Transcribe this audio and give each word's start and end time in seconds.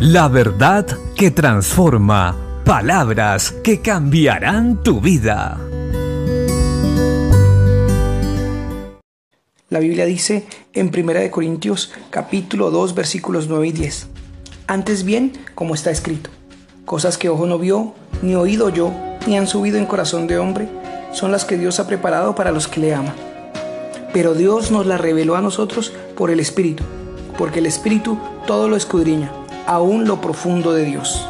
La 0.00 0.28
verdad 0.28 0.86
que 1.14 1.30
transforma. 1.30 2.34
Palabras 2.64 3.50
que 3.62 3.82
cambiarán 3.82 4.82
tu 4.82 4.98
vida. 4.98 5.60
La 9.68 9.78
Biblia 9.78 10.06
dice 10.06 10.46
en 10.72 10.86
1 10.86 11.30
Corintios 11.30 11.92
capítulo 12.08 12.70
2 12.70 12.94
versículos 12.94 13.48
9 13.48 13.68
y 13.68 13.72
10. 13.72 14.06
Antes 14.68 15.04
bien, 15.04 15.32
como 15.54 15.74
está 15.74 15.90
escrito, 15.90 16.30
cosas 16.86 17.18
que 17.18 17.28
ojo 17.28 17.44
no 17.44 17.58
vio, 17.58 17.92
ni 18.22 18.34
oído 18.34 18.70
yo, 18.70 18.94
ni 19.26 19.36
han 19.36 19.46
subido 19.46 19.76
en 19.76 19.84
corazón 19.84 20.26
de 20.26 20.38
hombre, 20.38 20.70
son 21.12 21.30
las 21.30 21.44
que 21.44 21.58
Dios 21.58 21.78
ha 21.78 21.86
preparado 21.86 22.34
para 22.34 22.52
los 22.52 22.68
que 22.68 22.80
le 22.80 22.94
aman. 22.94 23.14
Pero 24.14 24.32
Dios 24.32 24.70
nos 24.70 24.86
las 24.86 24.98
reveló 24.98 25.36
a 25.36 25.42
nosotros 25.42 25.92
por 26.16 26.30
el 26.30 26.40
Espíritu, 26.40 26.84
porque 27.36 27.58
el 27.58 27.66
Espíritu 27.66 28.18
todo 28.46 28.66
lo 28.66 28.76
escudriña 28.76 29.30
aún 29.66 30.06
lo 30.06 30.20
profundo 30.20 30.72
de 30.72 30.84
Dios. 30.84 31.28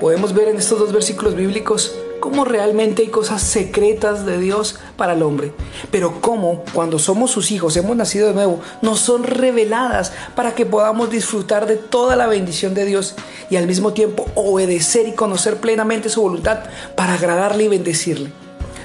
Podemos 0.00 0.34
ver 0.34 0.48
en 0.48 0.56
estos 0.56 0.78
dos 0.78 0.92
versículos 0.92 1.34
bíblicos 1.34 1.94
cómo 2.24 2.46
realmente 2.46 3.02
hay 3.02 3.08
cosas 3.08 3.42
secretas 3.42 4.24
de 4.24 4.38
Dios 4.38 4.78
para 4.96 5.12
el 5.12 5.22
hombre, 5.22 5.52
pero 5.90 6.22
cómo 6.22 6.64
cuando 6.72 6.98
somos 6.98 7.30
sus 7.30 7.50
hijos, 7.50 7.76
hemos 7.76 7.96
nacido 7.96 8.28
de 8.28 8.32
nuevo, 8.32 8.60
nos 8.80 9.00
son 9.00 9.24
reveladas 9.24 10.10
para 10.34 10.54
que 10.54 10.64
podamos 10.64 11.10
disfrutar 11.10 11.66
de 11.66 11.76
toda 11.76 12.16
la 12.16 12.26
bendición 12.26 12.72
de 12.72 12.86
Dios 12.86 13.14
y 13.50 13.56
al 13.56 13.66
mismo 13.66 13.92
tiempo 13.92 14.26
obedecer 14.34 15.06
y 15.06 15.12
conocer 15.12 15.58
plenamente 15.58 16.08
su 16.08 16.22
voluntad 16.22 16.60
para 16.96 17.12
agradarle 17.12 17.64
y 17.64 17.68
bendecirle. 17.68 18.32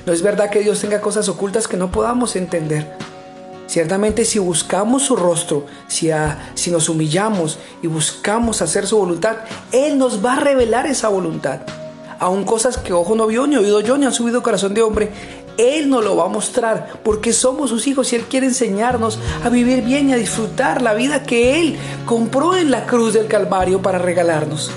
No 0.05 0.11
es 0.11 0.21
verdad 0.21 0.49
que 0.49 0.59
Dios 0.59 0.81
tenga 0.81 0.99
cosas 0.99 1.29
ocultas 1.29 1.69
que 1.69 1.77
no 1.77 1.91
podamos 1.91 2.35
entender, 2.35 2.93
Ciertamente 3.69 4.25
si 4.25 4.39
buscamos 4.39 5.03
su 5.03 5.15
rostro, 5.15 5.67
si, 5.87 6.09
si 6.55 6.71
nos 6.71 6.89
humillamos 6.89 7.59
y 7.83 7.87
buscamos 7.87 8.63
hacer 8.63 8.87
su 8.87 8.97
voluntad, 8.97 9.37
Él 9.71 9.99
nos 9.99 10.25
va 10.25 10.33
a 10.33 10.39
revelar 10.39 10.87
esa 10.87 11.07
voluntad. 11.09 11.59
Aún 12.17 12.45
cosas 12.45 12.79
que 12.79 12.93
ojo 12.93 13.13
no 13.13 13.27
vio, 13.27 13.45
ni 13.45 13.57
oído 13.57 13.79
yo, 13.81 13.95
ni 13.99 14.07
han 14.07 14.11
subido 14.11 14.41
corazón 14.41 14.73
de 14.73 14.81
hombre, 14.81 15.11
Él 15.59 15.87
nos 15.87 16.03
lo 16.03 16.15
va 16.15 16.25
a 16.25 16.29
mostrar 16.29 16.99
porque 17.03 17.31
somos 17.31 17.69
sus 17.69 17.85
hijos 17.85 18.11
y 18.11 18.15
Él 18.15 18.23
quiere 18.23 18.47
enseñarnos 18.47 19.19
a 19.43 19.49
vivir 19.49 19.83
bien 19.83 20.09
y 20.09 20.13
a 20.13 20.17
disfrutar 20.17 20.81
la 20.81 20.95
vida 20.95 21.21
que 21.21 21.61
Él 21.61 21.77
compró 22.07 22.57
en 22.57 22.71
la 22.71 22.87
cruz 22.87 23.13
del 23.13 23.27
Calvario 23.27 23.83
para 23.83 23.99
regalarnos. 23.99 24.71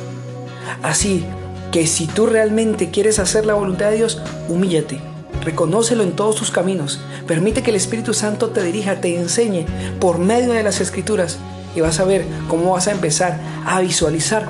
Así 0.83 1.25
que 1.71 1.87
si 1.87 2.07
tú 2.07 2.27
realmente 2.27 2.91
quieres 2.91 3.19
hacer 3.19 3.47
la 3.47 3.55
voluntad 3.55 3.89
de 3.89 3.97
Dios, 3.97 4.21
humíllate 4.51 5.12
Reconócelo 5.45 6.05
en 6.05 6.13
todos 6.13 6.37
tus 6.37 6.51
caminos. 6.51 7.01
Permite 7.27 7.63
que 7.63 7.71
el 7.71 7.77
Espíritu 7.77 8.15
Santo 8.15 8.51
te 8.51 8.63
dirija, 8.63 9.01
te 9.01 9.17
enseñe 9.17 9.67
por 9.99 10.19
medio 10.19 10.53
de 10.53 10.63
las 10.63 10.81
Escrituras 10.81 11.39
y 11.75 11.81
vas 11.81 11.99
a 12.01 12.05
ver 12.05 12.25
cómo 12.49 12.73
vas 12.73 12.87
a 12.87 12.93
empezar 12.93 13.39
a 13.67 13.81
visualizar 13.81 14.47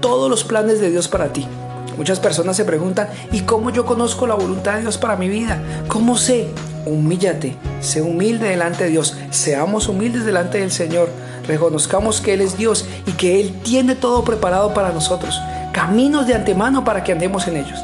todos 0.00 0.30
los 0.30 0.44
planes 0.44 0.80
de 0.80 0.90
Dios 0.90 1.08
para 1.08 1.32
ti. 1.32 1.46
Muchas 1.96 2.20
personas 2.20 2.56
se 2.56 2.64
preguntan, 2.64 3.08
¿y 3.32 3.40
cómo 3.40 3.70
yo 3.70 3.84
conozco 3.84 4.28
la 4.28 4.36
voluntad 4.36 4.74
de 4.74 4.82
Dios 4.82 4.98
para 4.98 5.16
mi 5.16 5.28
vida? 5.28 5.60
¿Cómo 5.88 6.16
sé? 6.16 6.48
Humíllate, 6.86 7.56
sé 7.80 8.02
humilde 8.02 8.48
delante 8.48 8.84
de 8.84 8.90
Dios, 8.90 9.16
seamos 9.30 9.88
humildes 9.88 10.24
delante 10.24 10.58
del 10.58 10.70
Señor, 10.70 11.10
reconozcamos 11.48 12.20
que 12.20 12.34
Él 12.34 12.40
es 12.40 12.56
Dios 12.56 12.86
y 13.04 13.12
que 13.12 13.40
Él 13.40 13.52
tiene 13.64 13.96
todo 13.96 14.22
preparado 14.22 14.72
para 14.72 14.92
nosotros, 14.92 15.40
caminos 15.72 16.28
de 16.28 16.34
antemano 16.34 16.84
para 16.84 17.02
que 17.02 17.12
andemos 17.12 17.48
en 17.48 17.56
ellos. 17.56 17.80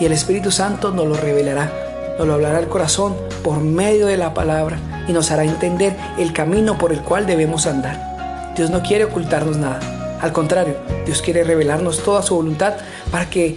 Y 0.00 0.04
el 0.04 0.12
Espíritu 0.12 0.50
Santo 0.50 0.90
nos 0.90 1.06
lo 1.06 1.14
revelará 1.14 1.83
nos 2.18 2.26
lo 2.26 2.34
hablará 2.34 2.60
el 2.60 2.68
corazón 2.68 3.14
por 3.42 3.58
medio 3.58 4.06
de 4.06 4.16
la 4.16 4.34
palabra 4.34 4.78
y 5.08 5.12
nos 5.12 5.30
hará 5.30 5.44
entender 5.44 5.96
el 6.18 6.32
camino 6.32 6.78
por 6.78 6.92
el 6.92 7.00
cual 7.00 7.26
debemos 7.26 7.66
andar. 7.66 8.52
Dios 8.56 8.70
no 8.70 8.82
quiere 8.82 9.04
ocultarnos 9.04 9.56
nada. 9.56 9.80
Al 10.20 10.32
contrario, 10.32 10.76
Dios 11.04 11.20
quiere 11.20 11.44
revelarnos 11.44 12.02
toda 12.02 12.22
su 12.22 12.36
voluntad 12.36 12.74
para 13.10 13.28
que 13.28 13.56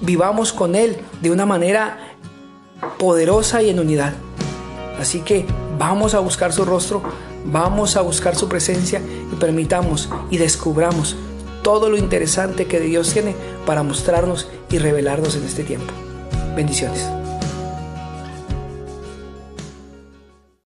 vivamos 0.00 0.52
con 0.52 0.74
Él 0.74 0.98
de 1.20 1.30
una 1.30 1.46
manera 1.46 1.98
poderosa 2.98 3.62
y 3.62 3.70
en 3.70 3.80
unidad. 3.80 4.12
Así 5.00 5.20
que 5.20 5.44
vamos 5.78 6.14
a 6.14 6.20
buscar 6.20 6.52
su 6.52 6.64
rostro, 6.64 7.02
vamos 7.44 7.96
a 7.96 8.00
buscar 8.00 8.36
su 8.36 8.48
presencia 8.48 9.00
y 9.00 9.36
permitamos 9.36 10.08
y 10.30 10.38
descubramos 10.38 11.16
todo 11.62 11.90
lo 11.90 11.96
interesante 11.96 12.66
que 12.66 12.80
Dios 12.80 13.12
tiene 13.12 13.34
para 13.66 13.82
mostrarnos 13.82 14.48
y 14.70 14.78
revelarnos 14.78 15.36
en 15.36 15.44
este 15.44 15.64
tiempo. 15.64 15.92
Bendiciones. 16.54 17.25